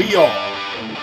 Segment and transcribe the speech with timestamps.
[0.00, 0.56] We are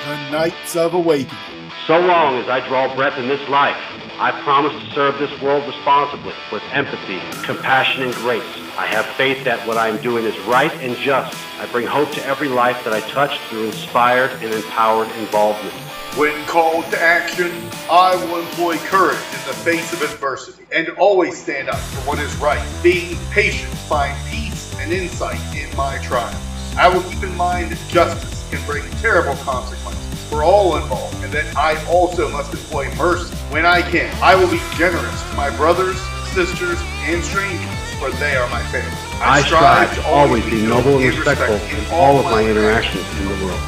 [0.08, 1.38] the Knights of Awakening.
[1.86, 3.78] So long as I draw breath in this life,
[4.18, 8.42] I promise to serve this world responsibly with empathy, compassion, and grace.
[8.76, 11.38] I have faith that what I am doing is right and just.
[11.60, 15.76] I bring hope to every life that I touch through inspired and empowered involvement.
[16.18, 17.52] When called to action,
[17.92, 22.18] I will employ courage in the face of adversity and always stand up for what
[22.18, 22.68] is right.
[22.82, 26.34] Being patient, find peace and insight in my trials.
[26.76, 31.32] I will keep in mind that justice can bring terrible consequences for all involved, and
[31.34, 34.14] that I also must employ mercy when I can.
[34.22, 36.00] I will be generous to my brothers,
[36.32, 38.92] sisters, and strangers, for they are my family.
[39.20, 43.46] I strive to always be noble and respectful in all of my interactions in the
[43.46, 43.60] world.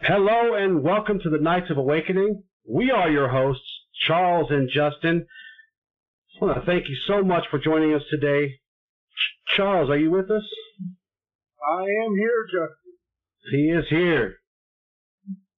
[0.00, 2.42] Hello and welcome to the Knights of Awakening.
[2.66, 3.73] We are your hosts,
[4.06, 5.26] Charles and Justin.
[6.40, 8.54] I want to thank you so much for joining us today.
[8.54, 10.42] Ch- Charles, are you with us?
[11.66, 12.92] I am here, Justin.
[13.50, 14.36] He is here.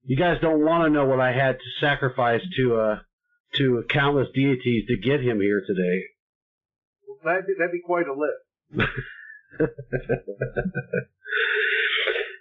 [0.05, 2.99] You guys don't want to know what I had to sacrifice to uh
[3.57, 6.05] to countless deities to get him here today.
[7.09, 8.91] Well, that'd, be, that'd be quite a lift.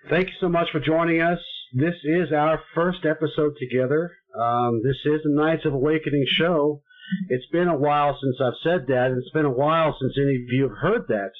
[0.09, 1.39] Thank you so much for joining us.
[1.73, 4.11] This is our first episode together.
[4.39, 6.81] Um, this is the Knights of Awakening show.
[7.29, 10.35] It's been a while since I've said that, and it's been a while since any
[10.35, 11.31] of you have heard that.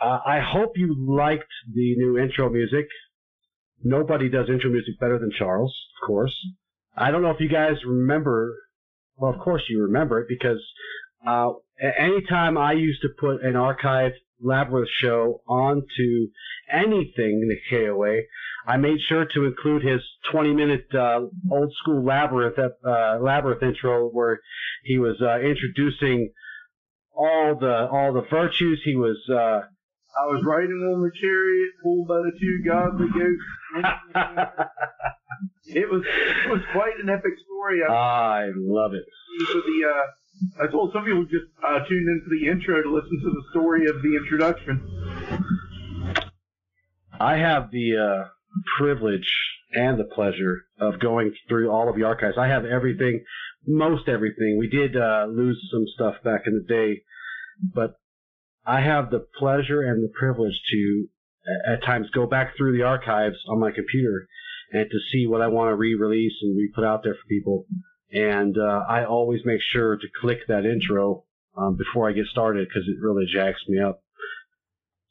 [0.00, 2.86] Uh, I hope you liked the new intro music.
[3.82, 6.34] Nobody does intro music better than Charles, of course.
[6.96, 8.54] I don't know if you guys remember.
[9.16, 10.62] Well, of course you remember it because
[11.26, 11.52] uh,
[11.98, 16.28] anytime I used to put an archive Labyrinth show onto
[16.70, 18.22] anything in the KOA,
[18.66, 20.00] I made sure to include his
[20.32, 24.40] 20 minute uh, old school Labyrinth uh, Labyrinth intro where
[24.82, 26.32] he was uh, introducing
[27.14, 28.82] all the all the virtues.
[28.84, 29.60] He was uh,
[30.18, 33.44] I was riding on the chariot pulled by the two godly goats.
[35.66, 37.80] it was it was quite an epic story.
[37.88, 39.04] I, I love it.
[39.46, 43.20] for the uh, I told some people just uh, tuned into the intro to listen
[43.22, 44.80] to the story of the introduction.
[47.18, 48.28] I have the uh,
[48.78, 49.30] privilege
[49.72, 52.36] and the pleasure of going through all of the archives.
[52.38, 53.24] I have everything,
[53.66, 54.56] most everything.
[54.58, 57.02] We did uh, lose some stuff back in the day,
[57.74, 57.94] but
[58.64, 61.06] I have the pleasure and the privilege to,
[61.66, 64.28] at times, go back through the archives on my computer
[64.72, 67.66] and to see what I want to re-release and re-put out there for people.
[68.12, 71.24] And uh, I always make sure to click that intro
[71.56, 74.02] um, before I get started because it really jacks me up.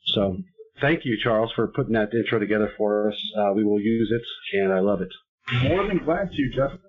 [0.08, 0.38] So
[0.82, 3.18] thank you, Charles, for putting that intro together for us.
[3.38, 5.10] Uh, we will use it, and I love it.
[5.64, 6.80] More than glad to, Justin.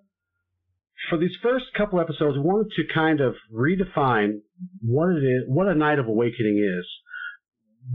[1.10, 4.40] For these first couple episodes, we wanted to kind of redefine
[4.80, 6.86] what it is, what a Knight of Awakening is.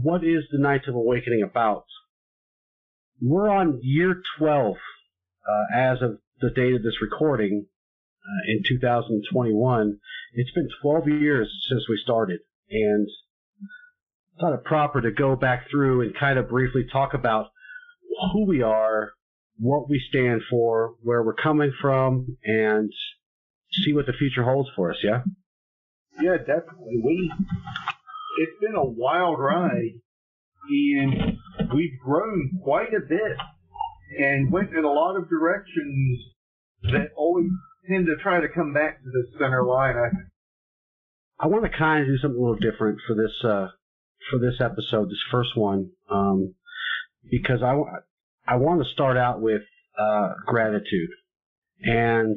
[0.00, 1.84] What is the Knight of Awakening about?
[3.20, 7.66] We're on year 12 uh, as of the date of this recording
[8.24, 9.98] uh, in 2021.
[10.34, 13.08] It's been 12 years since we started, and
[14.42, 17.46] thought it proper to go back through and kind of briefly talk about
[18.32, 19.12] who we are,
[19.58, 22.90] what we stand for, where we're coming from, and
[23.84, 24.98] see what the future holds for us.
[25.02, 25.22] Yeah.
[26.20, 27.00] Yeah, definitely.
[27.02, 27.32] We
[28.40, 29.92] it's been a wild ride,
[30.68, 31.38] and
[31.72, 33.36] we've grown quite a bit,
[34.18, 36.18] and went in a lot of directions
[36.82, 37.46] that always
[37.88, 39.94] tend to try to come back to the center line.
[39.96, 40.08] I.
[41.38, 43.68] I want to kind of do something a little different for this uh,
[44.30, 46.54] for this episode, this first one, um,
[47.30, 47.74] because I,
[48.46, 49.62] I want to start out with
[49.98, 51.10] uh, gratitude,
[51.82, 52.36] and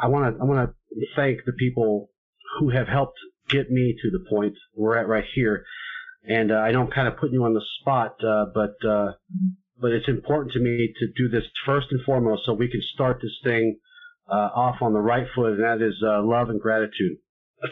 [0.00, 2.10] I want to I want to thank the people
[2.58, 3.18] who have helped
[3.48, 5.64] get me to the point we're at right here.
[6.24, 9.12] And uh, I know I'm kind of putting you on the spot, uh, but uh,
[9.80, 13.20] but it's important to me to do this first and foremost so we can start
[13.22, 13.78] this thing
[14.30, 17.18] uh, off on the right foot, and that is uh, love and gratitude.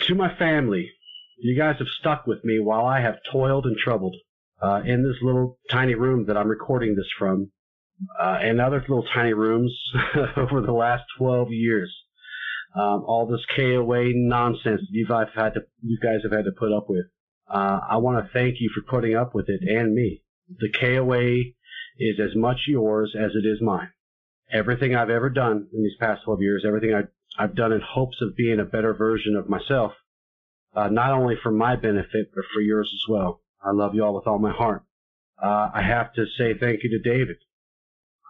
[0.06, 0.91] To my family,
[1.37, 4.17] you guys have stuck with me while I have toiled and troubled
[4.62, 7.50] uh, in this little tiny room that I'm recording this from,
[8.21, 9.73] uh, and other little tiny rooms
[10.37, 11.94] over the last 12 years.
[12.75, 16.73] Um, all this KOA nonsense you've I've had to, you guys have had to put
[16.73, 17.06] up with.
[17.49, 20.23] Uh, I want to thank you for putting up with it and me.
[20.59, 21.53] The KOA
[21.99, 23.91] is as much yours as it is mine.
[24.50, 27.03] Everything I've ever done in these past 12 years, everything I,
[27.43, 29.93] I've done in hopes of being a better version of myself,
[30.76, 33.40] uh, not only for my benefit, but for yours as well.
[33.64, 34.82] I love you all with all my heart.
[35.43, 37.37] Uh, I have to say thank you to David,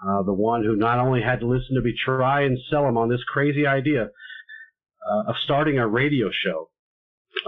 [0.06, 2.96] uh, the one who not only had to listen to me try and sell him
[2.96, 4.10] on this crazy idea,
[5.08, 6.70] uh, of starting a radio show.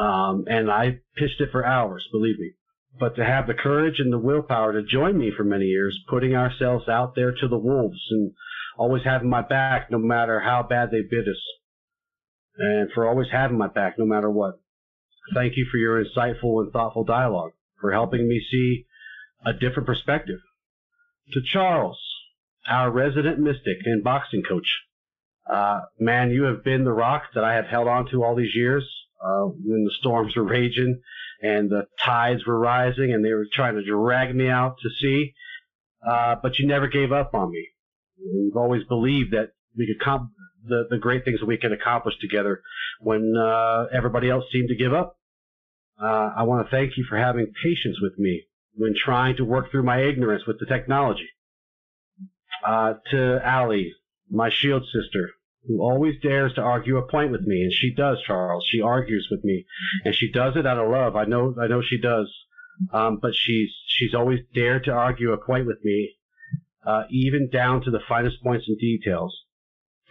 [0.02, 2.52] Um, and I pitched it for hours, believe me.
[3.00, 6.34] But to have the courage and the willpower to join me for many years, putting
[6.34, 8.32] ourselves out there to the wolves and
[8.76, 11.42] always having my back no matter how bad they bit us.
[12.58, 14.60] And for always having my back no matter what.
[15.34, 18.86] Thank you for your insightful and thoughtful dialogue, for helping me see
[19.44, 20.38] a different perspective.
[21.32, 21.98] To Charles,
[22.66, 24.68] our resident mystic and boxing coach.
[25.48, 28.54] Uh, man, you have been the rock that I have held on to all these
[28.54, 28.84] years
[29.22, 31.00] uh, when the storms were raging
[31.42, 35.32] and the tides were rising and they were trying to drag me out to sea.
[36.06, 37.68] Uh, but you never gave up on me.
[38.18, 40.30] You've always believed that we could comp-
[40.66, 42.62] the, the great things that we can accomplish together
[43.00, 45.16] when uh, everybody else seemed to give up.
[46.00, 48.44] Uh, I want to thank you for having patience with me
[48.74, 51.28] when trying to work through my ignorance with the technology.
[52.66, 53.92] Uh, to Allie,
[54.30, 55.30] my shield sister,
[55.66, 58.64] who always dares to argue a point with me, and she does, Charles.
[58.68, 59.66] She argues with me,
[60.04, 61.16] and she does it out of love.
[61.16, 62.32] I know, I know she does.
[62.92, 66.14] Um, but she's she's always dared to argue a point with me,
[66.86, 69.36] uh, even down to the finest points and details.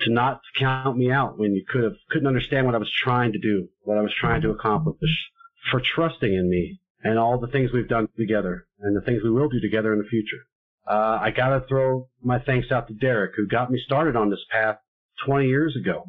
[0.02, 3.32] To not count me out when you could have couldn't understand what I was trying
[3.32, 5.32] to do, what I was trying to accomplish,
[5.72, 9.32] for trusting in me and all the things we've done together and the things we
[9.32, 10.46] will do together in the future.
[10.88, 14.46] Uh, I gotta throw my thanks out to Derek, who got me started on this
[14.52, 14.78] path
[15.26, 16.06] 20 years ago,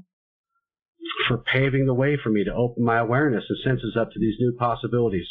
[1.26, 4.36] for paving the way for me to open my awareness and senses up to these
[4.38, 5.28] new possibilities.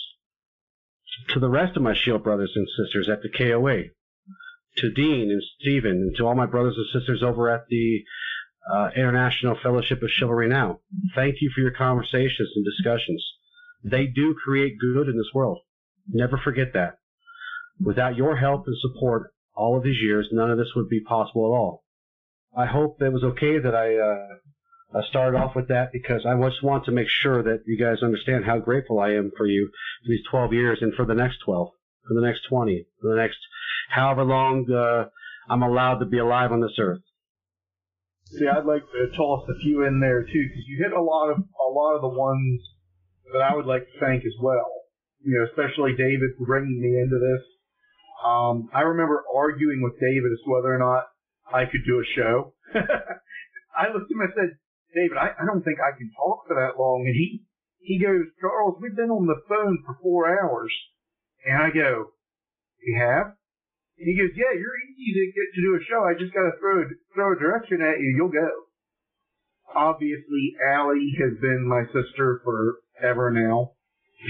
[1.29, 3.83] To the rest of my Shield brothers and sisters at the KOA,
[4.77, 8.03] to Dean and Stephen, and to all my brothers and sisters over at the
[8.71, 10.79] uh, International Fellowship of Chivalry Now,
[11.15, 13.25] thank you for your conversations and discussions.
[13.83, 15.59] They do create good in this world.
[16.07, 16.97] Never forget that.
[17.79, 21.45] Without your help and support all of these years, none of this would be possible
[21.45, 21.83] at all.
[22.55, 26.33] I hope it was okay that I uh, I started off with that because I
[26.41, 29.69] just want to make sure that you guys understand how grateful I am for you
[30.03, 31.69] for these 12 years and for the next 12,
[32.07, 33.37] for the next 20, for the next
[33.89, 35.09] however long uh,
[35.49, 37.01] I'm allowed to be alive on this earth.
[38.35, 41.31] See, I'd like to toss a few in there too because you hit a lot
[41.31, 42.59] of a lot of the ones
[43.31, 44.83] that I would like to thank as well.
[45.23, 47.43] You know, especially David for bringing me into this.
[48.25, 51.07] Um, I remember arguing with David as to whether or not
[51.47, 52.53] I could do a show.
[52.75, 54.51] I looked at him and said,
[54.93, 57.05] David, I, I don't think I can talk for that long.
[57.05, 57.45] And he,
[57.79, 60.73] he goes, Charles, we've been on the phone for four hours.
[61.45, 62.11] And I go,
[62.83, 63.36] you have?
[63.97, 66.05] He goes, yeah, you're easy to get to do a show.
[66.05, 68.13] I just got to throw, throw a direction at you.
[68.15, 68.49] You'll go.
[69.75, 73.71] Obviously, Allie has been my sister forever now.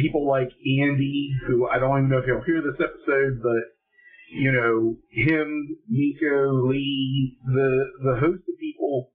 [0.02, 0.50] People like
[0.82, 3.64] Andy, who I don't even know if he'll hear this episode, but
[4.32, 9.12] you know, him, Nico, Lee, the the host of people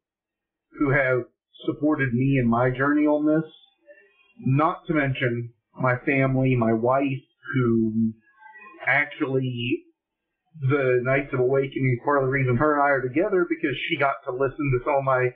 [0.78, 1.24] who have
[1.66, 3.50] supported me in my journey on this.
[4.38, 7.22] Not to mention my family, my wife,
[7.54, 8.12] who
[8.86, 9.84] actually
[10.60, 13.96] the Knights of Awakening part of the reason her and I are together because she
[13.96, 15.32] got to listen to some of my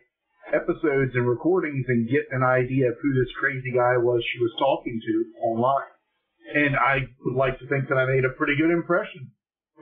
[0.52, 4.52] episodes and recordings and get an idea of who this crazy guy was she was
[4.58, 5.90] talking to online.
[6.54, 9.32] And I would like to think that I made a pretty good impression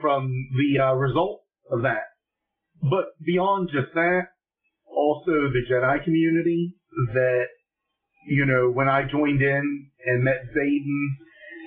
[0.01, 2.09] from the uh, result of that.
[2.81, 4.33] But beyond just that,
[4.89, 6.73] also the Jedi community
[7.13, 7.45] that,
[8.27, 11.01] you know, when I joined in and met Zayden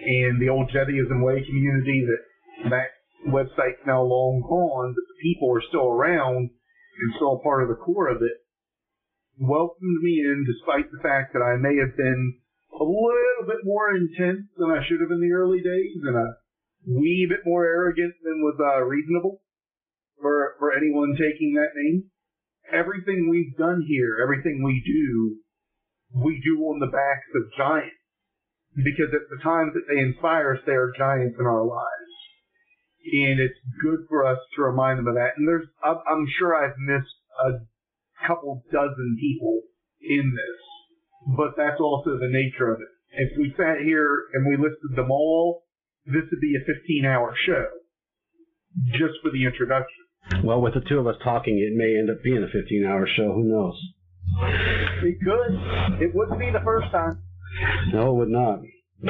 [0.05, 5.51] and the old Jediism Way community that that website's now long gone, but the people
[5.55, 8.39] are still around and still part of the core of it,
[9.39, 12.39] welcomed me in despite the fact that I may have been
[12.75, 16.37] a little bit more intense than I should have in the early days and a
[16.87, 19.43] wee bit more arrogant than was uh, reasonable
[20.21, 22.11] for for anyone taking that name.
[22.73, 25.41] Everything we've done here, everything we do,
[26.15, 27.97] we do on the backs of giants.
[28.77, 31.98] Because at the times that they inspire us, they are giants in our lives.
[33.05, 35.37] And it's good for us to remind them of that.
[35.37, 37.15] And there's, I'm sure I've missed
[37.45, 39.63] a couple dozen people
[40.01, 42.89] in this, but that's also the nature of it.
[43.13, 45.65] If we sat here and we listed them all,
[46.05, 47.67] this would be a 15 hour show
[48.93, 50.05] just for the introduction.
[50.45, 53.09] Well, with the two of us talking, it may end up being a 15 hour
[53.17, 53.33] show.
[53.33, 53.81] Who knows?
[55.03, 56.03] It could.
[56.03, 57.23] It wouldn't be the first time.
[57.93, 58.61] No, it would not.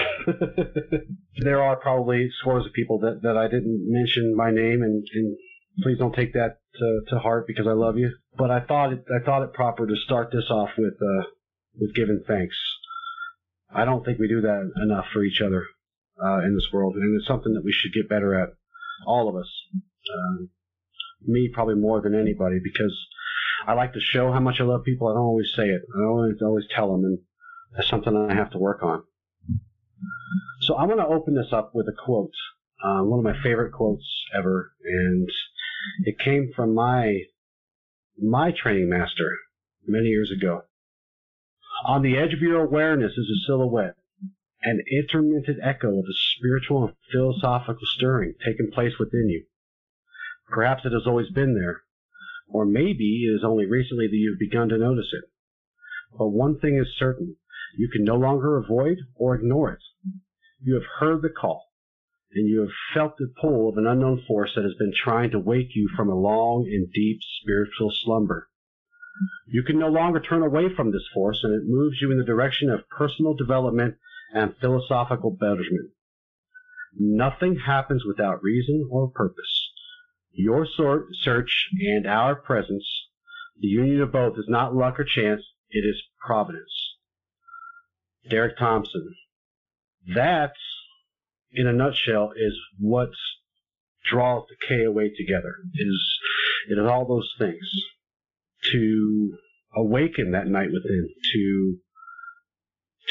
[1.39, 5.37] there are probably scores of people that, that I didn't mention my name, and, and
[5.83, 8.11] please don't take that to, to, heart because I love you.
[8.37, 11.25] But I thought it, I thought it proper to start this off with uh,
[11.81, 12.57] with giving thanks.
[13.73, 15.67] I don't think we do that enough for each other
[16.23, 18.51] uh, in this world, and it's something that we should get better at,
[19.07, 19.49] all of us.
[19.75, 20.51] Um,
[21.27, 22.97] me probably more than anybody, because
[23.67, 25.09] I like to show how much I love people.
[25.09, 25.83] I don't always say it.
[25.97, 27.19] I always always tell them, and
[27.77, 29.05] that's something I have to work on.
[30.69, 32.35] So I'm going to open this up with a quote,
[32.85, 34.05] uh, one of my favorite quotes
[34.37, 35.27] ever, and
[36.05, 37.23] it came from my
[38.23, 39.31] my training master
[39.87, 40.65] many years ago.
[41.87, 43.95] On the edge of your awareness is a silhouette,
[44.63, 49.47] an intermittent echo of the spiritual and philosophical stirring taking place within you.
[50.51, 51.81] Perhaps it has always been there,
[52.47, 55.31] or maybe it is only recently that you've begun to notice it.
[56.19, 57.37] But one thing is certain,
[57.79, 59.81] you can no longer avoid or ignore it.
[60.61, 61.67] You have heard the call,
[62.33, 65.39] and you have felt the pull of an unknown force that has been trying to
[65.39, 68.49] wake you from a long and deep spiritual slumber.
[69.47, 72.25] You can no longer turn away from this force, and it moves you in the
[72.25, 73.97] direction of personal development
[74.33, 75.91] and philosophical betterment.
[76.97, 79.71] Nothing happens without reason or purpose.
[80.33, 82.87] Your search and our presence,
[83.61, 86.97] the union of both, is not luck or chance, it is providence.
[88.29, 89.15] Derek Thompson.
[90.15, 90.53] That,
[91.53, 93.11] in a nutshell, is what
[94.11, 95.55] draws the KOA together.
[95.75, 96.19] Is
[96.71, 97.69] it is all those things
[98.73, 99.39] to
[99.75, 101.79] awaken that knight within, to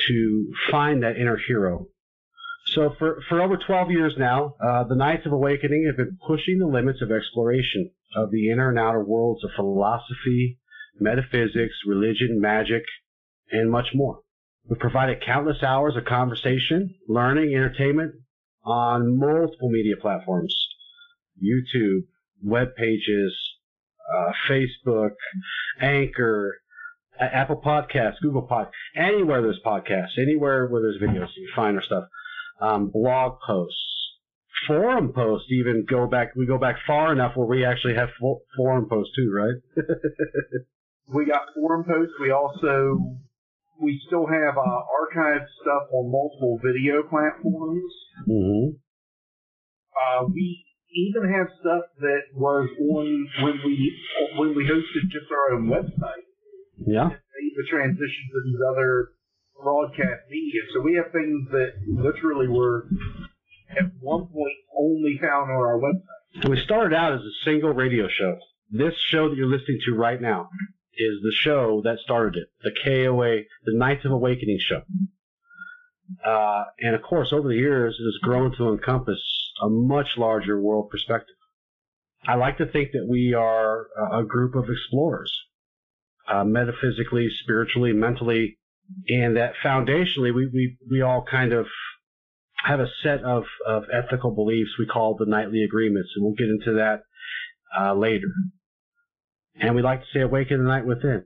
[0.07, 1.87] to find that inner hero.
[2.67, 6.59] So for, for over 12 years now, uh, the Knights of Awakening have been pushing
[6.59, 10.59] the limits of exploration of the inner and outer worlds of philosophy,
[10.99, 12.83] metaphysics, religion, magic,
[13.51, 14.19] and much more.
[14.69, 18.15] We've provided countless hours of conversation, learning, entertainment
[18.65, 20.53] on multiple media platforms,
[21.41, 22.01] YouTube,
[22.43, 23.33] web pages,
[24.13, 25.11] uh, Facebook,
[25.79, 26.57] Anchor,
[27.17, 32.03] Apple Podcasts, Google Podcasts, anywhere there's podcasts, anywhere where there's videos, you find our stuff.
[32.59, 33.77] Um, blog posts,
[34.67, 36.35] forum posts, even go back.
[36.35, 38.09] We go back far enough where we actually have
[38.57, 39.55] forum posts too, right?
[41.07, 42.13] we got forum posts.
[42.19, 43.17] We also
[43.81, 47.93] we still have uh, archived stuff on multiple video platforms.
[48.27, 48.77] Mm-hmm.
[49.97, 53.93] Uh, we even have stuff that was on when we
[54.37, 56.25] when we hosted just our own website.
[56.85, 57.09] Yeah.
[57.09, 59.09] Made the transition to these other
[59.61, 60.61] broadcast media.
[60.73, 62.87] So we have things that literally were
[63.71, 66.43] at one point only found on our website.
[66.43, 68.37] And we started out as a single radio show.
[68.69, 70.49] This show that you're listening to right now
[70.97, 74.81] is the show that started it, the KOA, the Knights of Awakening show.
[76.25, 79.19] Uh, and of course, over the years, it has grown to encompass
[79.61, 81.35] a much larger world perspective.
[82.25, 85.31] I like to think that we are a group of explorers,
[86.27, 88.57] uh, metaphysically, spiritually, mentally,
[89.07, 91.67] and that foundationally we, we, we all kind of
[92.63, 96.49] have a set of, of ethical beliefs we call the knightly agreements, and we'll get
[96.49, 97.01] into that
[97.79, 98.27] uh, later.
[99.59, 101.25] And we like to say awaken the knight within,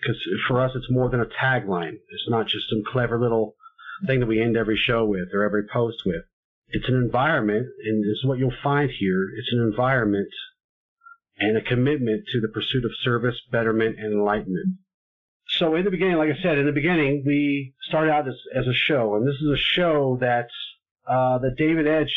[0.00, 0.16] because
[0.48, 1.92] for us it's more than a tagline.
[1.92, 3.54] It's not just some clever little
[4.06, 6.22] thing that we end every show with or every post with.
[6.68, 9.28] It's an environment, and this is what you'll find here.
[9.38, 10.28] It's an environment
[11.38, 14.78] and a commitment to the pursuit of service, betterment, and enlightenment.
[15.48, 18.66] So in the beginning, like I said, in the beginning, we started out as, as
[18.66, 20.48] a show, and this is a show that
[21.06, 22.12] uh, that David Edge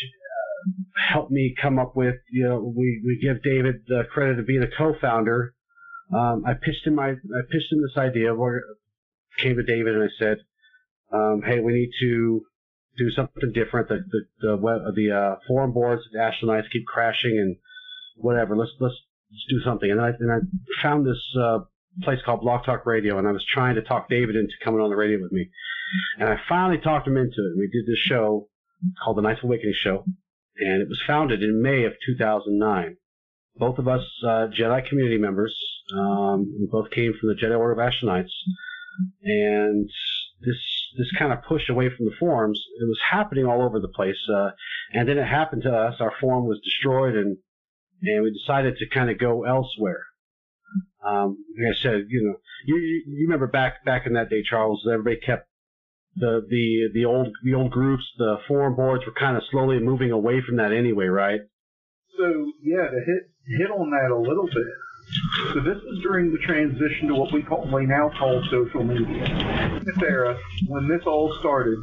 [0.96, 2.16] helped me come up with.
[2.30, 5.54] You know, we, we give David the credit of being a co-founder.
[6.14, 8.34] Um, I pitched him my I pitched him this idea.
[8.34, 8.62] Where
[9.38, 10.38] came to David and I said,
[11.12, 12.42] um, "Hey, we need to
[12.98, 13.88] do something different.
[13.88, 17.56] The the the, web, the uh, forum boards, the Astral Knights keep crashing and
[18.16, 18.56] whatever.
[18.56, 18.96] Let's let's,
[19.30, 20.38] let's do something." And I and I
[20.82, 21.60] found this uh,
[22.02, 24.90] place called Blog Talk Radio, and I was trying to talk David into coming on
[24.90, 25.48] the radio with me.
[26.18, 27.58] And I finally talked him into it.
[27.58, 28.48] We did this show
[29.02, 30.04] called the of Awakening Show,
[30.60, 32.96] and it was founded in May of 2009.
[33.56, 35.56] Both of us uh, Jedi community members.
[35.92, 38.32] Um, we both came from the Jedi Order of Knights,
[39.22, 39.88] and
[40.40, 40.56] this
[40.96, 42.62] this kind of push away from the forums.
[42.80, 44.50] It was happening all over the place, uh,
[44.92, 45.96] and then it happened to us.
[46.00, 47.38] Our forum was destroyed, and
[48.02, 50.04] and we decided to kind of go elsewhere.
[51.04, 52.36] Um, like I said, you know,
[52.66, 54.86] you, you remember back back in that day, Charles.
[54.90, 55.48] Everybody kept
[56.16, 60.10] the the the old the old groups, the forum boards were kind of slowly moving
[60.10, 61.40] away from that anyway, right?
[62.18, 65.54] So yeah, to hit hit on that a little bit.
[65.54, 69.80] So this is during the transition to what we call we now call social media.
[69.84, 70.38] This era,
[70.68, 71.78] when this all started,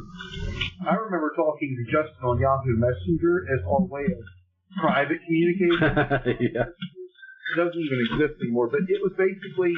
[0.86, 4.24] I remember talking to Justin on Yahoo Messenger as our way of
[4.80, 6.38] private communication.
[6.54, 6.64] yeah
[7.56, 9.72] doesn't even exist anymore, but it was basically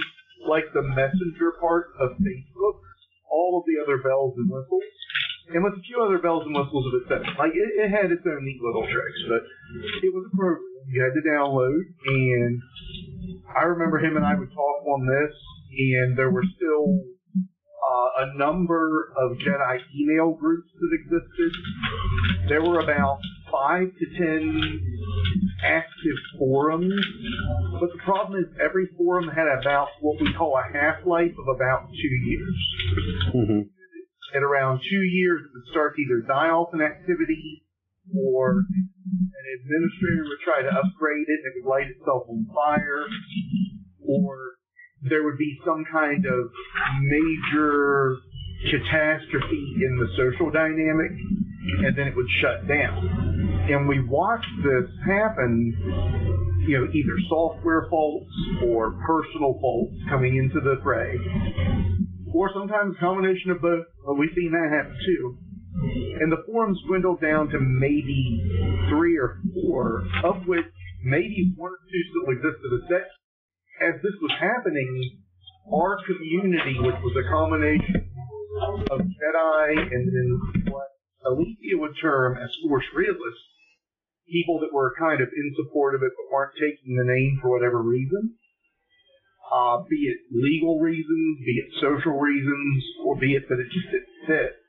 [0.49, 2.83] like the messenger part of Facebook,
[3.31, 4.85] all of the other bells and whistles,
[5.55, 7.25] and with a few other bells and whistles of its own.
[7.39, 9.43] Like it, it had its own neat little tricks, but
[10.03, 12.61] it was a program you had to download, and
[13.55, 15.35] I remember him and I would talk on this,
[15.71, 17.05] and there were still
[17.37, 21.53] uh, a number of Jedi email groups that existed.
[22.49, 23.19] There were about
[23.51, 24.81] five to ten
[25.65, 26.95] active forums,
[27.79, 31.89] but the problem is every forum had about what we call a half-life of about
[31.91, 32.57] two years.
[33.33, 33.61] hmm
[34.35, 37.65] At around two years, it would start to either die off in activity
[38.17, 43.05] or an administrator would try to upgrade it and it would light itself on fire,
[44.07, 44.57] or
[45.03, 46.51] there would be some kind of
[47.03, 48.17] major
[48.71, 51.13] catastrophe in the social dynamic,
[51.61, 51.85] Mm-hmm.
[51.85, 53.69] and then it would shut down.
[53.69, 55.77] And we watched this happen,
[56.67, 58.33] you know, either software faults
[58.65, 61.21] or personal faults coming into the fray,
[62.33, 63.85] or sometimes a combination of both.
[64.07, 65.37] But we've seen that happen too.
[66.25, 68.41] And the forums dwindled down to maybe
[68.89, 70.65] three or four, of which
[71.05, 73.05] maybe one or two still existed.
[73.85, 75.21] As this was happening,
[75.73, 78.09] our community, which was a combination
[78.91, 80.60] of Jedi and then
[81.23, 83.47] what Alicia would term as Force Realists,
[84.29, 87.51] people that were kind of in support of it but weren't taking the name for
[87.51, 88.37] whatever reason,
[89.53, 93.91] uh, be it legal reasons, be it social reasons, or be it that it just
[93.91, 94.61] didn't fit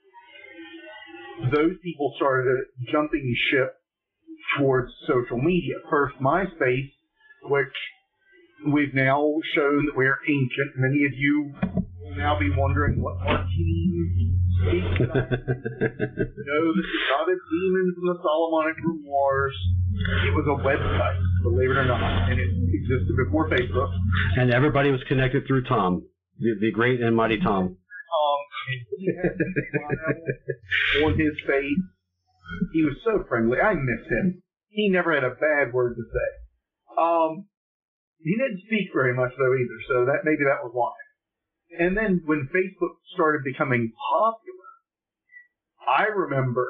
[1.50, 3.74] those people started jumping ship
[4.58, 5.76] towards social media.
[5.90, 6.92] First, MySpace,
[7.44, 7.74] which
[8.72, 10.78] we've now shown that we're ancient.
[10.78, 11.54] Many of you
[12.02, 15.32] will now be wondering what Martine speaks about.
[15.32, 19.58] no, this is not a demon from the Solomonic Grimoires.
[20.26, 23.92] It was a website, believe it or not, and it existed before Facebook.
[24.38, 26.04] And everybody was connected through Tom,
[26.40, 27.78] the, the great and mighty Tom.
[27.78, 28.42] Um,
[28.98, 31.84] he had on his face.
[32.74, 33.60] He was so friendly.
[33.60, 34.44] I miss him.
[34.70, 36.30] He never had a bad word to say.
[37.00, 37.46] Um,
[38.24, 40.94] he didn't speak very much though either, so that maybe that was why.
[41.78, 44.72] And then when Facebook started becoming popular,
[45.88, 46.68] I remember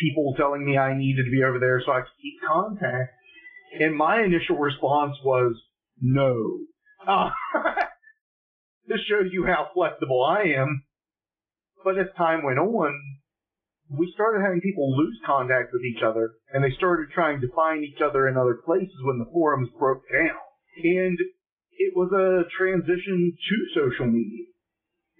[0.00, 3.12] people telling me I needed to be over there so I could keep contact,
[3.78, 5.54] and my initial response was
[6.00, 6.58] no.
[7.06, 7.30] Uh,
[8.86, 10.84] this shows you how flexible I am.
[11.84, 12.92] But as time went on,
[13.90, 17.84] we started having people lose contact with each other, and they started trying to find
[17.84, 20.38] each other in other places when the forums broke down.
[20.82, 21.18] And
[21.78, 24.46] it was a transition to social media.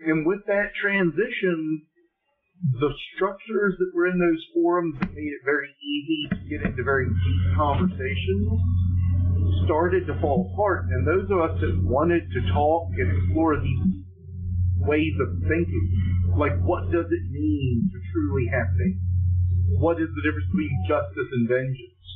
[0.06, 1.86] And with that transition,
[2.78, 6.82] the structures that were in those forums that made it very easy to get into
[6.82, 8.46] very deep conversations
[9.66, 10.86] started to fall apart.
[10.90, 14.02] And those of us that wanted to talk and explore these
[14.86, 15.86] ways of thinking,
[16.38, 19.00] like what does it mean to truly have faith?
[19.78, 22.06] What is the difference between justice and vengeance?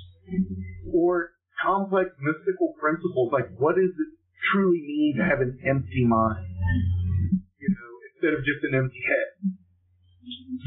[0.94, 1.30] Or
[1.62, 4.10] complex mystical principles, like what does it
[4.52, 6.46] truly mean to have an empty mind?
[7.58, 9.56] You know, instead of just an empty head.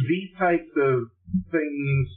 [0.07, 1.11] These types of
[1.51, 2.07] things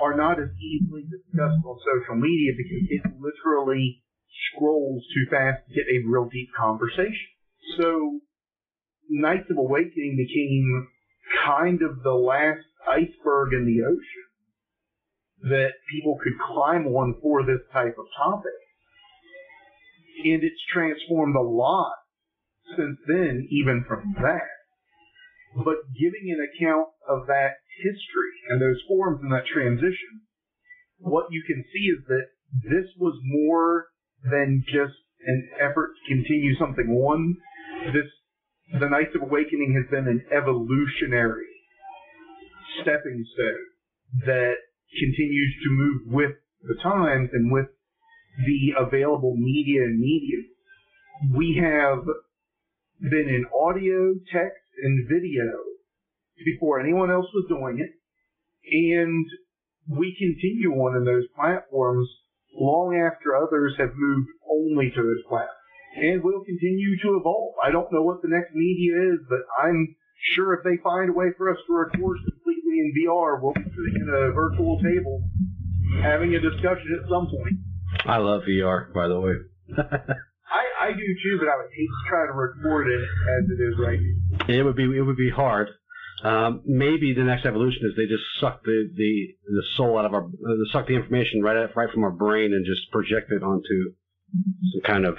[0.00, 4.02] are not as easily discussed on social media because it literally
[4.50, 7.30] scrolls too fast to get a real deep conversation.
[7.78, 8.20] So
[9.08, 10.88] Knights of Awakening became
[11.44, 14.26] kind of the last iceberg in the ocean
[15.50, 18.52] that people could climb on for this type of topic.
[20.24, 21.94] And it's transformed a lot
[22.76, 24.50] since then, even from that.
[25.56, 30.22] But giving an account of that history and those forms and that transition,
[30.98, 32.28] what you can see is that
[32.62, 33.86] this was more
[34.22, 34.94] than just
[35.26, 37.36] an effort to continue something on.
[37.92, 38.06] This,
[38.78, 41.50] the Knights of Awakening has been an evolutionary
[42.82, 44.54] stepping stone that
[44.98, 47.66] continues to move with the times and with
[48.38, 50.44] the available media and medium.
[51.36, 52.04] We have
[53.00, 55.44] been in audio, text, and video
[56.44, 57.90] before anyone else was doing it,
[58.72, 59.26] and
[59.88, 62.08] we continue on in those platforms
[62.54, 65.56] long after others have moved only to those platforms.
[65.96, 67.54] And we'll continue to evolve.
[67.62, 69.96] I don't know what the next media is, but I'm
[70.34, 73.64] sure if they find a way for us to record completely in VR, we'll be
[73.64, 75.28] sitting at a virtual table
[76.02, 77.58] having a discussion at some point.
[78.06, 79.32] I love VR, by the way.
[79.76, 83.62] I, I do too, but I would hate to try to record it as it
[83.62, 84.54] is right now.
[84.54, 85.68] it would be it would be hard.
[86.22, 90.12] Um, maybe the next evolution is they just suck the, the, the soul out of
[90.12, 93.42] our, uh, suck the information right out, right from our brain and just project it
[93.42, 93.94] onto
[94.72, 95.16] some kind of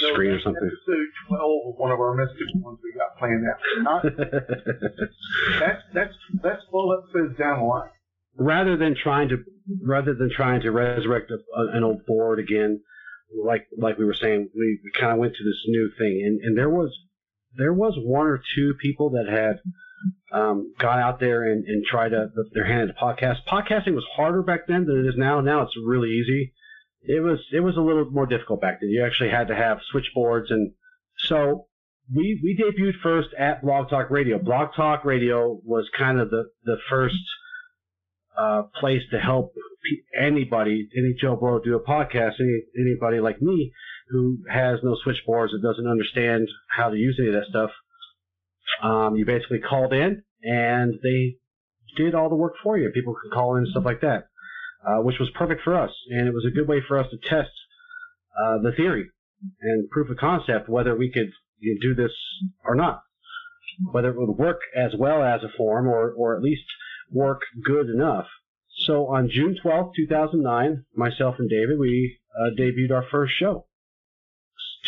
[0.00, 0.62] So screen or something.
[0.62, 3.82] Episode 12 of one of our mystical ones we got planned out.
[3.82, 4.04] Not,
[5.58, 7.90] that's, that's, that's 12 episodes down the line.
[8.38, 9.38] rather than trying to
[9.82, 12.80] rather than trying to resurrect a, an old board again,
[13.44, 16.40] like like we were saying, we, we kind of went to this new thing, and,
[16.42, 16.90] and there was
[17.56, 19.60] there was one or two people that had
[20.32, 23.38] um, gone out there and, and tried to their hand into podcast.
[23.48, 25.40] Podcasting was harder back then than it is now.
[25.40, 26.52] Now it's really easy.
[27.02, 28.90] It was it was a little more difficult back then.
[28.90, 30.72] You actually had to have switchboards, and
[31.18, 31.66] so
[32.14, 34.38] we we debuted first at Blog Talk Radio.
[34.38, 37.16] Blog Talk Radio was kind of the the first
[38.38, 39.52] uh, place to help
[40.18, 43.72] anybody, any Joe Blow do a podcast, any, anybody like me
[44.08, 47.70] who has no switchboards and doesn't understand how to use any of that stuff.
[48.82, 51.36] Um, you basically called in and they
[51.96, 52.90] did all the work for you.
[52.90, 54.28] People could call in and stuff like that,
[54.86, 55.90] uh, which was perfect for us.
[56.10, 57.50] And it was a good way for us to test
[58.38, 59.06] uh, the theory
[59.60, 62.12] and proof of concept whether we could you know, do this
[62.64, 63.02] or not,
[63.92, 66.64] whether it would work as well as a form or, or at least
[67.10, 68.26] work good enough.
[68.84, 73.66] So on June 12th, 2009, myself and David, we uh, debuted our first show.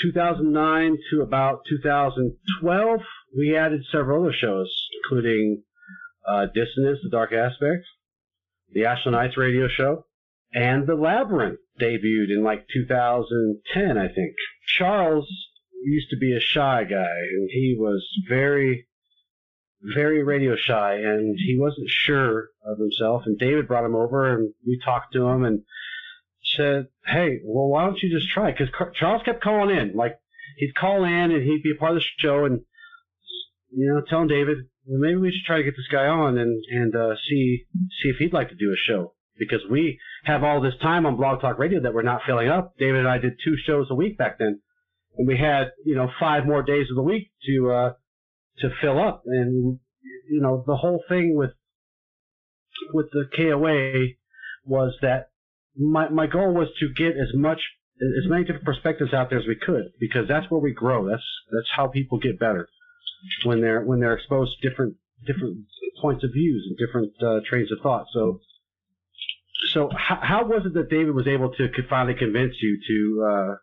[0.03, 3.01] 2009 to about 2012,
[3.37, 5.63] we added several other shows, including
[6.27, 7.85] uh, Dissonance, The Dark Aspect,
[8.73, 10.05] the Nights radio show,
[10.53, 14.35] and The Labyrinth debuted in like 2010, I think.
[14.67, 15.29] Charles
[15.85, 18.88] used to be a shy guy, and he was very
[19.83, 23.23] very radio shy and he wasn't sure of himself.
[23.27, 25.63] And David brought him over and we talked to him and
[26.57, 28.53] said, Hey, well, why don't you just try?
[28.53, 29.93] Because Charles kept calling in.
[29.95, 30.17] Like,
[30.57, 32.61] he'd call in and he'd be a part of the show and,
[33.71, 36.63] you know, telling David, well, maybe we should try to get this guy on and,
[36.71, 37.65] and, uh, see,
[38.03, 39.15] see if he'd like to do a show.
[39.39, 42.75] Because we have all this time on Blog Talk Radio that we're not filling up.
[42.77, 44.61] David and I did two shows a week back then.
[45.17, 47.93] And we had, you know, five more days of the week to, uh,
[48.61, 49.23] to fill up.
[49.27, 49.79] And
[50.31, 51.53] you know, the whole thing with
[52.93, 54.15] with the KOA
[54.65, 55.31] was that
[55.77, 57.61] my my goal was to get as much
[58.01, 61.09] as many different perspectives out there as we could because that's where we grow.
[61.09, 62.69] That's that's how people get better
[63.45, 65.67] when they're when they're exposed to different different
[66.01, 68.07] points of views and different uh, trains of thought.
[68.13, 68.41] So
[69.73, 73.55] so how, how was it that David was able to finally convince you to uh,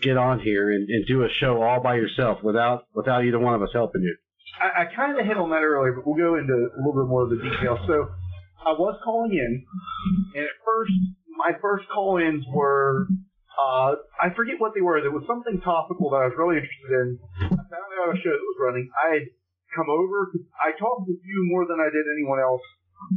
[0.00, 3.54] get on here and, and do a show all by yourself without without either one
[3.54, 4.16] of us helping you?
[4.60, 7.08] I, I kind of hit on that earlier, but we'll go into a little bit
[7.08, 7.80] more of the details.
[7.86, 8.08] So
[8.64, 9.52] I was calling in,
[10.34, 10.92] and at first,
[11.36, 13.06] my first call-ins were,
[13.54, 15.00] uh, I forget what they were.
[15.00, 17.08] There was something topical that I was really interested in.
[17.52, 18.88] I found out a show that was running.
[18.96, 19.26] I had
[19.76, 20.32] come over.
[20.56, 22.64] I talked with you more than I did anyone else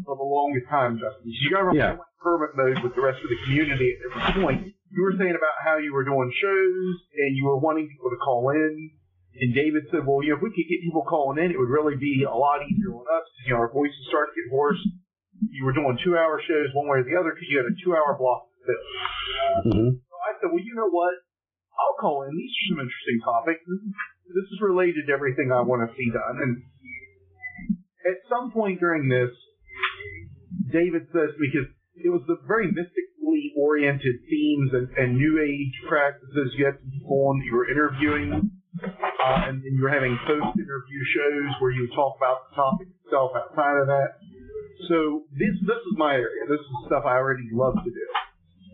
[0.03, 1.23] for the longest time, Justin.
[1.23, 1.95] You got to yeah.
[2.19, 4.75] hermit mode with the rest of the community at every point.
[4.91, 8.19] You were saying about how you were doing shows and you were wanting people to
[8.19, 8.91] call in
[9.37, 11.69] and David said, well, you know, if we could get people calling in, it would
[11.69, 14.49] really be a lot easier on us because, you know, our voices start to get
[14.49, 14.81] hoarse.
[15.53, 17.75] You were doing two hour shows one way or the other because you had a
[17.79, 18.85] two hour block to fill.
[19.69, 19.89] Mm-hmm.
[20.01, 21.13] So I said, well, you know what?
[21.77, 22.35] I'll call in.
[22.35, 23.63] These are some interesting topics.
[23.63, 26.37] This is, related to everything I want to see done.
[26.43, 26.51] And
[28.05, 29.31] at some point during this,
[30.69, 36.53] David says, because it was the very mystically oriented themes and, and new age practices
[36.59, 38.51] you had to people on, you were interviewing
[39.19, 43.75] uh, and then you're having post-interview shows where you talk about the topic itself outside
[43.83, 44.15] of that.
[44.87, 46.47] So this this is my area.
[46.47, 48.07] This is stuff I already love to do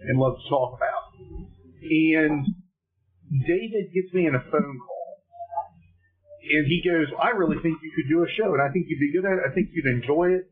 [0.05, 1.17] and love to talk about.
[1.81, 2.45] And
[3.47, 5.07] David gets me in a phone call,
[6.45, 9.01] and he goes, "I really think you could do a show, and I think you'd
[9.01, 9.43] be good at it.
[9.49, 10.45] I think you'd enjoy it."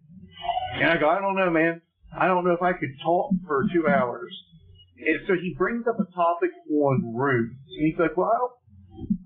[0.81, 1.81] And I go, "I don't know, man.
[2.17, 4.33] I don't know if I could talk for two hours."
[4.97, 8.57] And so he brings up a topic on runes, and he's like, "Well."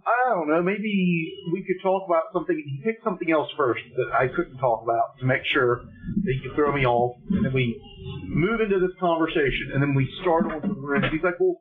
[0.08, 0.64] I don't know.
[0.64, 2.56] Maybe we could talk about something.
[2.56, 6.56] He picked something else first that I couldn't talk about to make sure that could
[6.56, 7.76] throw me off, and then we
[8.24, 11.12] move into this conversation, and then we start on some runes.
[11.12, 11.60] He's like, "Well,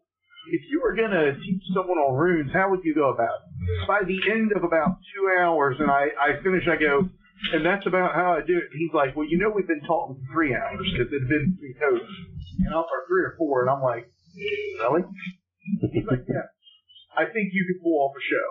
[0.55, 3.89] if you were going to teach someone on runes, how would you go about it?"
[3.89, 7.03] By the end of about two hours, and I I finish, I go,
[7.53, 8.71] and that's about how I do it.
[8.79, 11.75] He's like, "Well, you know, we've been talking for three hours because it's been three
[11.83, 12.15] hosts,
[12.63, 14.07] and I'm or three or four, and I'm like,
[14.81, 15.03] really?
[15.93, 16.47] He's like, yeah.
[17.17, 18.49] I think you could pull off a show.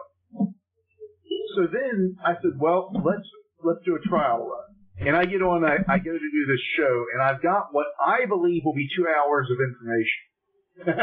[1.56, 3.30] So then I said, well, let's
[3.64, 5.08] let's do a trial run.
[5.08, 7.88] And I get on, I, I go to do this show, and I've got what
[8.00, 10.24] I believe will be two hours of information.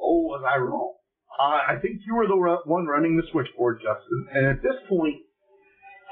[0.00, 0.94] oh, was I wrong?
[1.38, 4.28] Uh, I think you were the one running the switchboard, Justin.
[4.32, 5.16] And at this point,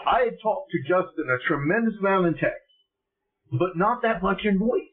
[0.07, 2.67] I had talked to Justin a tremendous amount in text,
[3.51, 4.91] but not that much in voice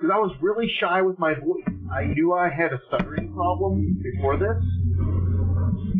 [0.00, 1.68] because I was really shy with my voice.
[1.92, 4.56] I knew I had a stuttering problem before this,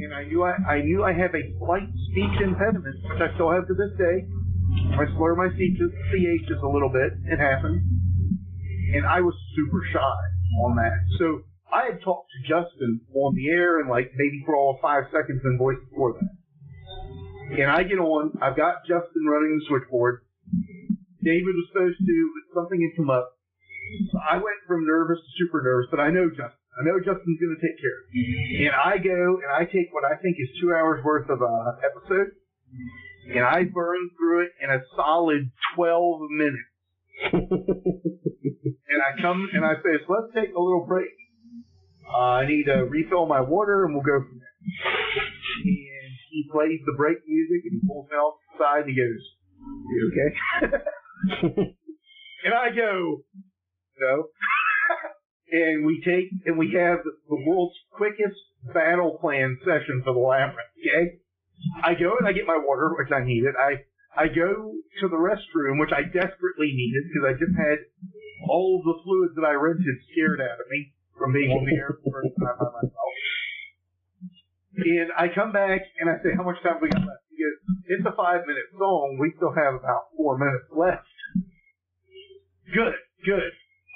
[0.01, 3.53] and I knew I, I knew I have a slight speech impediment, which I still
[3.53, 4.25] have to this day.
[4.97, 7.13] I slur my CHs, CHs a little bit.
[7.29, 7.83] It happens,
[8.97, 10.21] and I was super shy.
[10.65, 10.97] on that.
[11.19, 15.05] So I had talked to Justin on the air and like maybe for all five
[15.13, 17.61] seconds in voice before that.
[17.61, 20.23] And I get on, I've got Justin running the switchboard.
[21.23, 23.37] David was supposed to, but something had come up.
[24.13, 26.59] So I went from nervous to super nervous, but I know Justin.
[26.79, 28.67] I know Justin's going to take care of me.
[28.67, 31.77] And I go and I take what I think is two hours worth of uh,
[31.83, 32.31] episode,
[33.35, 36.71] and I burn through it in a solid 12 minutes.
[37.33, 41.11] and I come and I say, so let's take a little break.
[42.09, 44.57] Uh, I need to refill my water and we'll go from there.
[45.23, 48.97] And he plays the break music and he pulls me off the side and he
[48.97, 49.23] goes,
[49.91, 50.31] you okay?
[52.45, 53.23] and I go,
[55.51, 58.39] and we take and we have the world's quickest
[58.73, 60.71] battle plan session for the labyrinth.
[60.79, 61.21] Okay,
[61.83, 63.55] I go and I get my water, which I needed.
[63.59, 63.85] I
[64.17, 67.79] I go to the restroom, which I desperately needed because I just had
[68.49, 71.95] all the fluids that I rented scared out of me from being on the air
[72.03, 73.15] for the first time by myself.
[74.81, 77.59] And I come back and I say, "How much time we got left?" He goes,
[77.87, 79.19] "It's a five minute song.
[79.21, 81.07] We still have about four minutes left."
[82.73, 83.53] Good, good.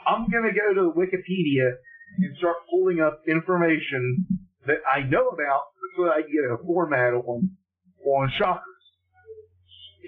[0.07, 1.77] I'm to go to Wikipedia
[2.19, 4.27] and start pulling up information
[4.67, 7.57] that I know about so that I can get a format on,
[8.05, 8.85] on chakras.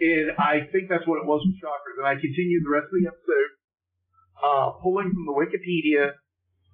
[0.01, 1.97] And I think that's what it was with chakras.
[1.99, 3.51] And I continued the rest of the episode,
[4.45, 6.13] uh, pulling from the Wikipedia,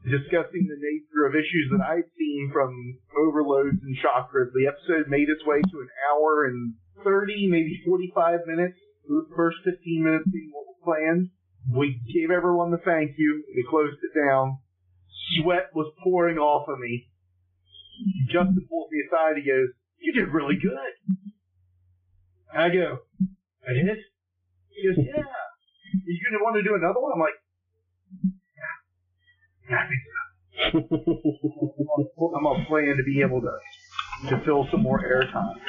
[0.02, 2.74] discussing the nature of issues that I'd seen from
[3.14, 4.50] overloads and chakras.
[4.50, 8.78] The episode made its way to an hour and 30, maybe 45 minutes.
[9.06, 11.30] The first 15 minutes being what was planned.
[11.70, 13.44] We gave everyone the thank you.
[13.54, 14.58] We closed it down.
[15.36, 17.08] Sweat was pouring off of me.
[18.26, 19.36] Justin pulls me aside.
[19.36, 20.92] He goes, "You did really good."
[22.52, 22.98] I go,
[23.68, 23.98] "I did."
[24.70, 25.24] He goes, "Yeah."
[26.04, 27.12] You gonna want to do another one?
[27.14, 27.38] I'm like,
[29.68, 30.14] "Yeah, I think so."
[32.36, 33.58] I'm gonna plan to be able to
[34.30, 35.60] to fill some more airtime.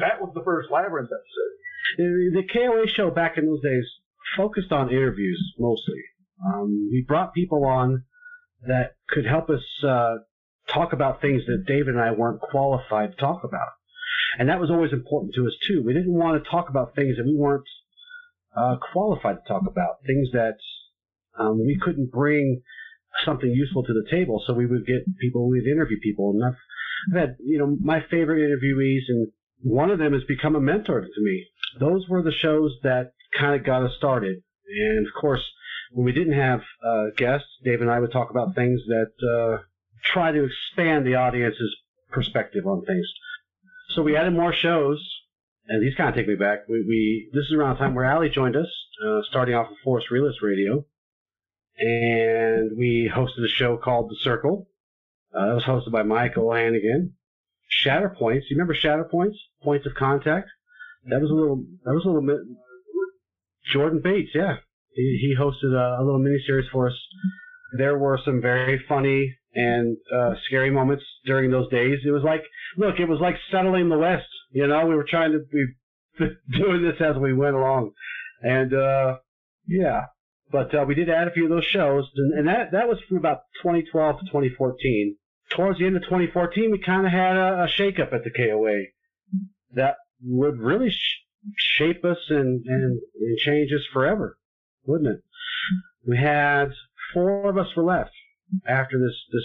[0.00, 2.34] That was the first Labyrinth episode.
[2.34, 3.97] The KOA show back in those days
[4.36, 6.02] focused on interviews mostly.
[6.44, 8.04] Um, we brought people on
[8.66, 10.16] that could help us uh,
[10.68, 13.68] talk about things that David and I weren't qualified to talk about.
[14.38, 15.82] And that was always important to us too.
[15.84, 17.68] We didn't want to talk about things that we weren't
[18.56, 20.56] uh, qualified to talk about, things that
[21.38, 22.62] um, we couldn't bring
[23.24, 24.42] something useful to the table.
[24.46, 26.30] So we would get people, we'd interview people.
[26.30, 26.58] And I've,
[27.10, 29.28] I've had, you know, my favorite interviewees, and
[29.62, 31.46] one of them has become a mentor to me.
[31.80, 34.42] Those were the shows that kind of got us started.
[34.68, 35.42] And of course,
[35.92, 39.62] when we didn't have uh, guests, Dave and I would talk about things that uh,
[40.04, 41.74] try to expand the audience's
[42.10, 43.06] perspective on things.
[43.90, 45.02] So we added more shows,
[45.66, 46.68] and these kind of take me back.
[46.68, 48.68] We, we this is around the time where Allie joined us,
[49.04, 50.84] uh, starting off with Force Realist Radio,
[51.78, 54.68] and we hosted a show called The Circle.
[55.34, 57.14] Uh, that was hosted by Mike O'Hannigan.
[57.84, 59.36] Shatterpoints, you remember Shatterpoints?
[59.62, 60.48] Points of Contact.
[61.04, 61.64] That was a little.
[61.84, 62.38] That was a little.
[63.72, 64.56] Jordan Bates, yeah,
[64.94, 66.94] he, he hosted a, a little miniseries for us.
[67.76, 71.98] There were some very funny and uh, scary moments during those days.
[72.06, 72.42] It was like,
[72.76, 74.26] look, it was like settling the West.
[74.52, 76.26] You know, we were trying to be
[76.58, 77.92] doing this as we went along,
[78.42, 79.18] and uh,
[79.66, 80.06] yeah.
[80.50, 82.98] But uh, we did add a few of those shows, and, and that that was
[83.06, 85.16] from about 2012 to 2014.
[85.50, 88.84] Towards the end of 2014, we kind of had a, a shakeup at the KOA
[89.74, 91.20] that would really sh-
[91.56, 94.38] shape us and, and, and change us forever,
[94.86, 95.22] wouldn't it?
[96.06, 96.70] We had
[97.12, 98.12] four of us were left
[98.66, 99.44] after this this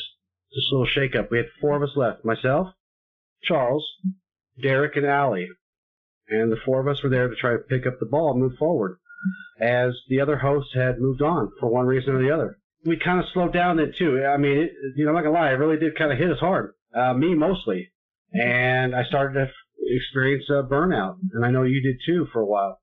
[0.51, 1.29] this little shakeup.
[1.31, 2.23] We had four of us left.
[2.23, 2.67] Myself,
[3.43, 3.85] Charles,
[4.61, 5.49] Derek, and Allie.
[6.29, 8.41] And the four of us were there to try to pick up the ball and
[8.41, 8.97] move forward.
[9.59, 12.59] As the other hosts had moved on for one reason or the other.
[12.85, 14.23] We kind of slowed down then too.
[14.23, 16.31] I mean, it, you know, I'm not gonna lie, it really did kind of hit
[16.31, 16.73] us hard.
[16.93, 17.91] Uh, me mostly.
[18.33, 19.51] And I started to
[19.95, 22.79] experience a uh, burnout, and I know you did too for a while.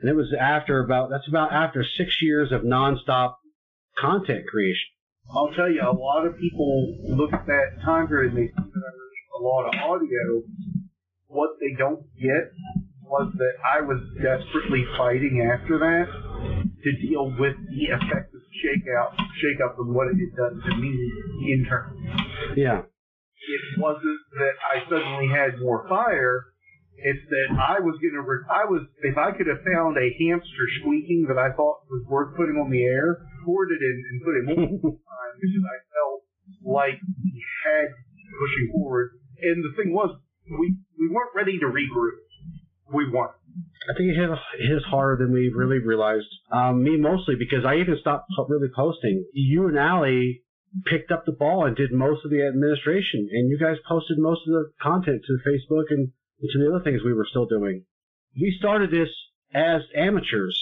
[0.00, 3.34] And it was after about that's about after six years of nonstop
[3.98, 4.88] content creation.
[5.30, 8.54] I'll tell you, a lot of people look at that time period and they see
[8.56, 10.42] that I released a lot of audio.
[11.26, 12.50] What they don't get
[13.02, 16.06] was that I was desperately fighting after that
[16.82, 20.88] to deal with the effect of shakeout, shake-up and what it had done to me
[21.52, 22.02] in internally.
[22.56, 22.82] Yeah.
[23.50, 26.54] It wasn't that I suddenly had more fire.
[27.00, 30.66] It's that I was gonna, re- I was, if I could have found a hamster
[30.80, 34.34] squeaking that I thought was worth putting on the air, poured it in and put
[34.36, 34.56] it on
[35.00, 36.20] time because I felt
[36.60, 37.32] like we
[37.64, 37.88] had
[38.36, 39.16] pushing forward.
[39.40, 40.12] And the thing was,
[40.58, 42.20] we we weren't ready to regroup.
[42.92, 43.32] We weren't.
[43.88, 46.28] I think it hit, hit us harder than we really realized.
[46.52, 49.24] Um, me mostly because I even stopped really posting.
[49.32, 50.42] You and Allie
[50.84, 54.40] picked up the ball and did most of the administration, and you guys posted most
[54.46, 57.84] of the content to Facebook and, to the other things we were still doing.
[58.34, 59.10] We started this
[59.52, 60.58] as amateurs.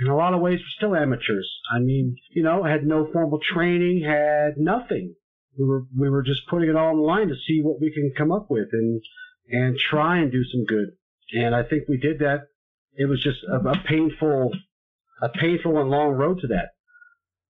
[0.00, 1.50] In a lot of ways, we're still amateurs.
[1.70, 5.14] I mean, you know, had no formal training, had nothing.
[5.58, 7.92] We were we were just putting it all on the line to see what we
[7.92, 9.02] can come up with and
[9.50, 10.92] and try and do some good.
[11.34, 12.48] And I think we did that.
[12.94, 14.52] It was just a, a painful,
[15.20, 16.70] a painful and long road to that.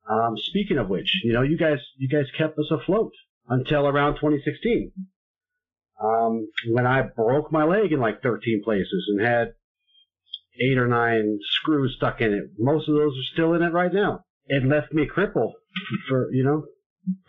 [0.08, 3.12] Um, speaking of which, you know, you guys, you guys kept us afloat
[3.48, 4.92] until around 2016.
[6.02, 9.54] Um, when I broke my leg in like 13 places and had
[10.60, 12.50] eight or nine screws stuck in it.
[12.58, 14.24] Most of those are still in it right now.
[14.46, 15.54] It left me crippled
[16.08, 16.64] for, you know,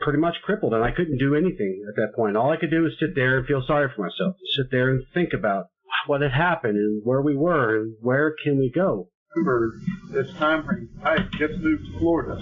[0.01, 2.35] pretty much crippled and I couldn't do anything at that point.
[2.35, 4.35] All I could do was sit there and feel sorry for myself.
[4.55, 5.67] Sit there and think about
[6.07, 9.09] what had happened and where we were and where can we go.
[9.35, 9.79] Remember
[10.11, 12.41] this time frame, I had just moved to Florida.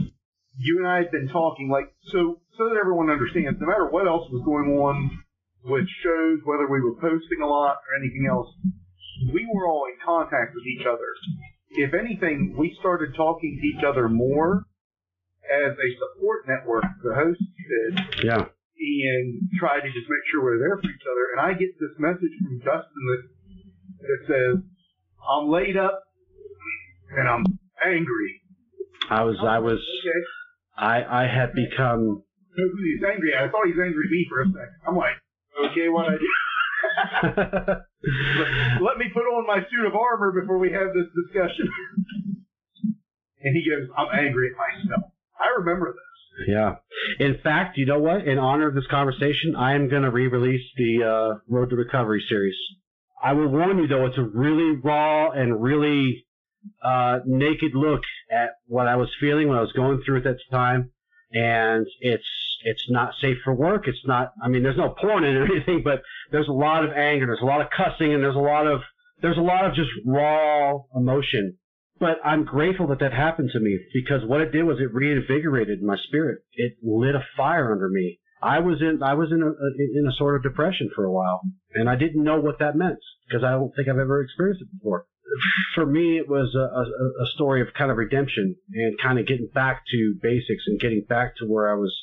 [0.57, 4.07] You and I had been talking like so so that everyone understands, no matter what
[4.07, 5.23] else was going on
[5.63, 8.47] with shows, whether we were posting a lot or anything else,
[9.33, 11.07] we were all in contact with each other.
[11.69, 14.65] If anything, we started talking to each other more
[15.47, 18.45] as a support network, the hosts did, Yeah.
[18.45, 21.25] and try to just make sure we're there for each other.
[21.37, 23.23] And I get this message from Justin that,
[24.01, 24.63] that says,
[25.29, 26.03] I'm laid up
[27.17, 27.45] and I'm
[27.85, 28.41] angry.
[29.09, 30.19] I was, I was, Okay.
[30.81, 32.23] I, I had become,
[32.57, 33.45] he's angry at?
[33.45, 34.81] I thought he was angry at me for a second.
[34.87, 35.13] I'm like,
[35.69, 36.29] okay, what I do?
[38.41, 41.69] let, let me put on my suit of armor before we have this discussion.
[43.41, 45.11] and he goes, I'm angry at myself.
[45.39, 46.47] I remember this.
[46.47, 46.75] yeah.
[47.19, 48.25] In fact, you know what?
[48.27, 52.23] In honor of this conversation, I am going to re-release the uh, Road to Recovery
[52.27, 52.55] series.
[53.23, 56.25] I will warn you though, it's a really raw and really
[56.83, 60.35] uh, naked look at what I was feeling when I was going through it at
[60.35, 60.91] that time,
[61.31, 62.23] and it's
[62.63, 63.87] it's not safe for work.
[63.87, 64.33] It's not.
[64.43, 67.25] I mean, there's no porn in it or anything, but there's a lot of anger,
[67.25, 68.81] there's a lot of cussing, and there's a lot of
[69.21, 71.57] there's a lot of just raw emotion.
[71.99, 75.83] But I'm grateful that that happened to me because what it did was it reinvigorated
[75.83, 76.39] my spirit.
[76.53, 78.19] It lit a fire under me.
[78.41, 81.41] I was in I was in a in a sort of depression for a while,
[81.75, 82.97] and I didn't know what that meant
[83.27, 85.05] because I don't think I've ever experienced it before.
[85.75, 89.27] For me, it was a, a, a story of kind of redemption and kind of
[89.27, 91.95] getting back to basics and getting back to where I was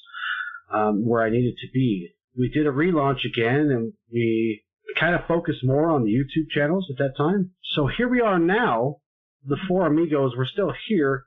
[0.73, 2.11] um, where I needed to be.
[2.39, 4.63] We did a relaunch again, and we
[4.99, 7.53] kind of focused more on the YouTube channels at that time.
[7.75, 8.97] So here we are now.
[9.45, 11.25] The four amigos, we're still here,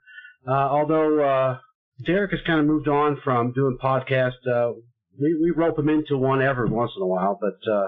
[0.48, 1.58] uh, although uh,
[2.06, 4.46] Derek has kind of moved on from doing podcasts.
[4.46, 4.74] Uh,
[5.20, 7.88] we, we rope him into one every once in a while, but uh,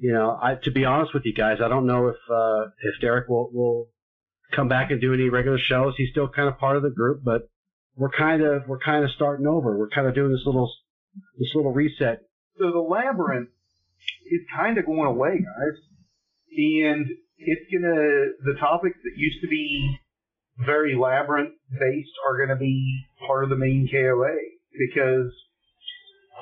[0.00, 3.00] you know, I, to be honest with you guys, I don't know if uh, if
[3.00, 3.86] Derek will will
[4.54, 5.94] come back and do any regular shows.
[5.96, 7.48] He's still kind of part of the group, but
[7.96, 9.76] we're kind of we're kind of starting over.
[9.78, 10.70] We're kind of doing this little
[11.38, 12.20] this little reset.
[12.58, 13.50] So the labyrinth
[14.26, 15.78] is kind of going away, guys.
[16.56, 17.06] And
[17.38, 19.98] it's gonna, the topics that used to be
[20.64, 24.36] very labyrinth based are gonna be part of the main KOA
[24.76, 25.32] because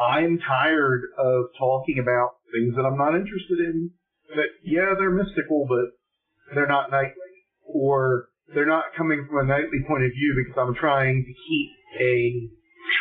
[0.01, 3.91] I'm tired of talking about things that I'm not interested in.
[4.35, 7.31] That, yeah, they're mystical, but they're not knightly.
[7.67, 11.71] Or they're not coming from a knightly point of view because I'm trying to keep
[12.01, 12.51] a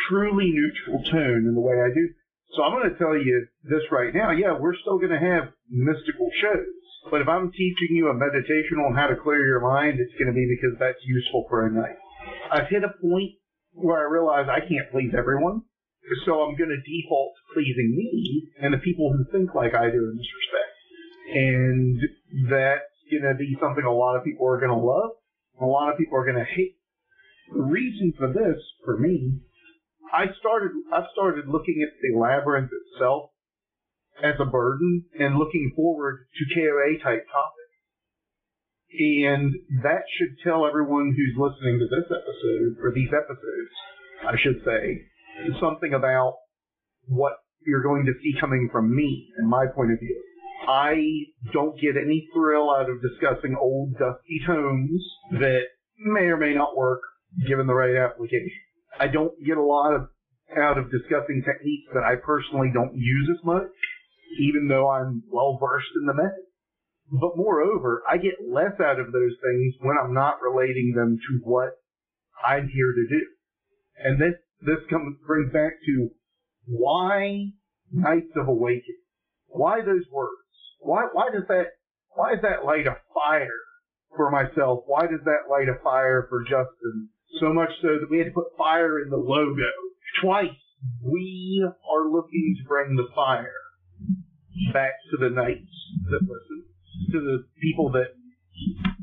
[0.08, 2.08] truly neutral tone in the way I do.
[2.54, 4.30] So I'm going to tell you this right now.
[4.30, 7.10] Yeah, we're still going to have mystical shows.
[7.10, 10.26] But if I'm teaching you a meditation on how to clear your mind, it's going
[10.26, 11.96] to be because that's useful for a knight.
[12.50, 13.30] I've hit a point
[13.72, 15.62] where I realize I can't please everyone.
[16.24, 19.90] So I'm going to default to pleasing me and the people who think like I
[19.90, 20.76] do in this respect.
[21.34, 22.00] And
[22.50, 25.10] that's going to be something a lot of people are going to love.
[25.60, 26.76] A lot of people are going to hate.
[27.52, 29.40] The reason for this, for me,
[30.12, 33.30] I started, I've started looking at the labyrinth itself
[34.22, 37.66] as a burden and looking forward to KOA type topics.
[38.98, 43.74] And that should tell everyone who's listening to this episode, or these episodes,
[44.26, 45.02] I should say,
[45.60, 46.34] something about
[47.08, 47.34] what
[47.66, 50.22] you're going to see coming from me and my point of view.
[50.68, 50.96] I
[51.52, 55.62] don't get any thrill out of discussing old dusty tomes that
[55.98, 57.00] may or may not work
[57.46, 58.50] given the right application.
[58.98, 60.08] I don't get a lot of
[60.56, 63.70] out of discussing techniques that I personally don't use as much,
[64.40, 66.46] even though I'm well versed in the method.
[67.10, 71.40] But moreover, I get less out of those things when I'm not relating them to
[71.44, 71.70] what
[72.46, 73.26] I'm here to do.
[74.02, 76.10] And this this comes brings back to
[76.66, 77.52] why
[77.92, 79.02] Knights of Awakening?
[79.46, 80.32] Why those words?
[80.80, 81.76] Why why does that
[82.14, 83.60] why does that light a fire
[84.16, 87.08] for myself, why does that light a fire for Justin?
[87.38, 89.70] So much so that we had to put fire in the logo.
[90.22, 90.56] Twice,
[91.04, 93.60] we are looking to bring the fire
[94.72, 95.76] back to the knights
[96.10, 96.64] that listen,
[97.12, 98.16] to the people that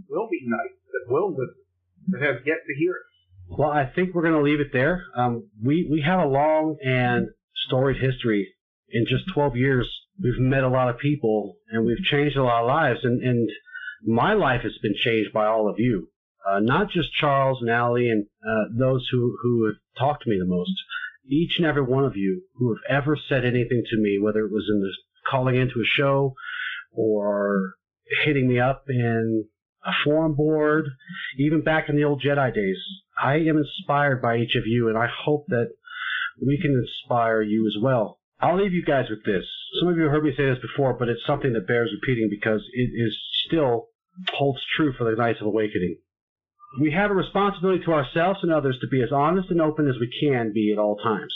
[0.10, 1.64] will be knights, that will listen,
[2.10, 3.12] that have yet to hear it.
[3.48, 5.04] Well, I think we're going to leave it there.
[5.16, 7.28] Um, we we have a long and
[7.68, 8.54] storied history.
[8.89, 9.89] In just 12 years,
[10.22, 13.00] we've met a lot of people and we've changed a lot of lives.
[13.04, 13.50] And, and
[14.06, 16.10] my life has been changed by all of you,
[16.48, 20.38] uh, not just Charles and Allie and uh, those who who have talked to me
[20.38, 20.74] the most.
[21.26, 24.52] Each and every one of you who have ever said anything to me, whether it
[24.52, 24.91] was in the
[25.30, 26.36] calling into a show
[26.91, 27.76] or
[28.24, 29.46] hitting me up in
[29.86, 30.86] a forum board,
[31.38, 32.78] even back in the old Jedi days.
[33.22, 35.70] I am inspired by each of you, and I hope that
[36.41, 38.20] we can inspire you as well.
[38.39, 39.45] I'll leave you guys with this.
[39.80, 42.28] Some of you have heard me say this before, but it's something that bears repeating
[42.30, 43.88] because it is still
[44.34, 45.97] holds true for the Knights of Awakening.
[46.80, 49.95] We have a responsibility to ourselves and others to be as honest and open as
[49.99, 51.34] we can be at all times.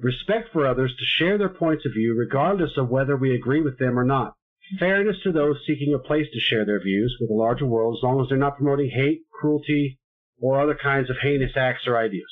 [0.00, 3.78] Respect for others to share their points of view regardless of whether we agree with
[3.78, 4.34] them or not.
[4.78, 8.02] Fairness to those seeking a place to share their views with the larger world as
[8.02, 9.98] long as they're not promoting hate, cruelty,
[10.40, 12.30] or other kinds of heinous acts or ideas.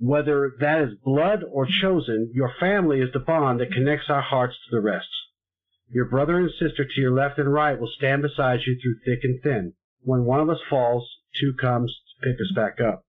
[0.00, 4.54] Whether that is blood or chosen, your family is the bond that connects our hearts
[4.54, 5.08] to the rest.
[5.90, 9.24] Your brother and sister to your left and right will stand beside you through thick
[9.24, 9.72] and thin.
[10.02, 11.08] When one of us falls,
[11.40, 13.04] two comes to pick us back up.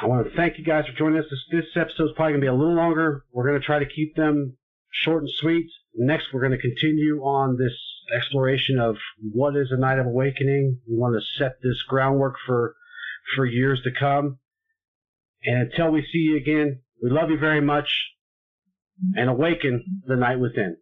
[0.00, 1.26] I want to thank you guys for joining us.
[1.30, 3.24] This, this episode is probably going to be a little longer.
[3.32, 4.56] We're going to try to keep them
[4.90, 5.66] short and sweet.
[5.94, 7.74] Next, we're going to continue on this
[8.14, 8.96] exploration of
[9.32, 10.80] what is a Knight of Awakening.
[10.88, 12.74] We want to set this groundwork for
[13.34, 14.38] for years to come.
[15.44, 17.88] And until we see you again, we love you very much
[19.14, 20.76] and awaken the knight within.